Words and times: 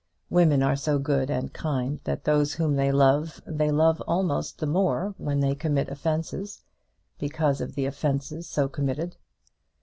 Women 0.31 0.63
are 0.63 0.75
so 0.75 0.97
good 0.97 1.29
and 1.29 1.53
kind 1.53 1.99
that 2.05 2.23
those 2.23 2.55
whom 2.55 2.75
they 2.75 2.91
love 2.91 3.39
they 3.45 3.69
love 3.69 4.01
almost 4.07 4.57
the 4.57 4.65
more 4.65 5.13
when 5.19 5.41
they 5.41 5.53
commit 5.53 5.89
offences, 5.89 6.63
because 7.19 7.61
of 7.61 7.75
the 7.75 7.85
offences 7.85 8.47
so 8.49 8.67
committed. 8.67 9.17